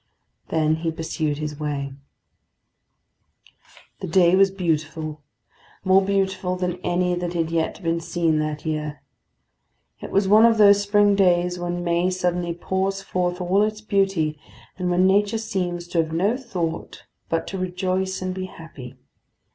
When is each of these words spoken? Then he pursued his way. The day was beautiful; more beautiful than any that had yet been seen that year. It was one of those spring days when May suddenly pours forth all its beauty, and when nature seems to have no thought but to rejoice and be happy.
Then 0.49 0.77
he 0.77 0.89
pursued 0.89 1.37
his 1.37 1.59
way. 1.59 1.93
The 3.99 4.07
day 4.07 4.35
was 4.35 4.49
beautiful; 4.49 5.21
more 5.85 6.01
beautiful 6.03 6.55
than 6.55 6.77
any 6.79 7.13
that 7.13 7.33
had 7.33 7.51
yet 7.51 7.83
been 7.83 7.99
seen 7.99 8.39
that 8.39 8.65
year. 8.65 9.03
It 10.01 10.09
was 10.09 10.27
one 10.27 10.43
of 10.47 10.57
those 10.57 10.81
spring 10.81 11.13
days 11.13 11.59
when 11.59 11.83
May 11.83 12.09
suddenly 12.09 12.55
pours 12.55 13.03
forth 13.03 13.39
all 13.39 13.61
its 13.61 13.81
beauty, 13.81 14.39
and 14.75 14.89
when 14.89 15.05
nature 15.05 15.37
seems 15.37 15.87
to 15.89 15.99
have 15.99 16.11
no 16.11 16.35
thought 16.35 17.03
but 17.29 17.45
to 17.49 17.59
rejoice 17.59 18.23
and 18.23 18.33
be 18.33 18.45
happy. 18.45 18.95